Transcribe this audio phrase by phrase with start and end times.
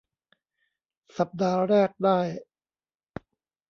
[1.17, 2.19] สัปดาห์แรกได้